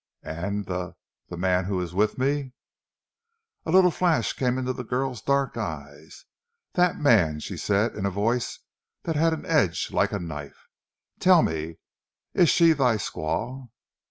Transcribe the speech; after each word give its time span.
"And 0.23 0.65
the 0.65 0.95
the 1.29 1.37
man 1.37 1.65
who 1.65 1.79
is 1.79 1.93
with 1.93 2.17
me?" 2.17 2.53
A 3.67 3.71
little 3.71 3.91
flash 3.91 4.33
came 4.33 4.57
in 4.57 4.65
the 4.65 4.73
girl's 4.83 5.21
dark 5.21 5.57
eyes. 5.57 6.25
"That 6.73 6.97
man" 6.97 7.39
she 7.39 7.55
said 7.55 7.95
in 7.95 8.07
a 8.07 8.09
voice 8.09 8.57
that 9.03 9.15
had 9.15 9.31
an 9.31 9.45
edge 9.45 9.91
like 9.91 10.11
a 10.11 10.17
knife, 10.17 10.67
"tell 11.19 11.43
me, 11.43 11.77
is 12.33 12.49
she 12.49 12.73
thy 12.73 12.95
squaw?" 12.95 13.67